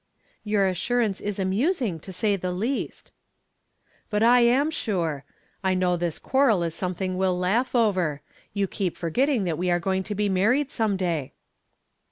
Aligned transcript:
"Your 0.43 0.65
assurance 0.65 1.21
is 1.21 1.37
amusing, 1.37 1.99
to 1.99 2.11
say 2.11 2.35
the 2.35 2.51
least." 2.51 3.11
"But 4.09 4.23
I 4.23 4.39
am 4.39 4.71
sure. 4.71 5.25
I 5.63 5.75
know 5.75 5.95
this 5.95 6.17
quarrel 6.17 6.63
is 6.63 6.73
something 6.73 7.17
we'll 7.17 7.37
laugh 7.37 7.75
over. 7.75 8.23
You 8.51 8.65
keep 8.65 8.97
forgetting 8.97 9.43
that 9.43 9.59
we 9.59 9.69
are 9.69 9.79
going 9.79 10.01
to 10.01 10.15
be 10.15 10.27
married 10.27 10.71
some 10.71 10.97
day." 10.97 11.33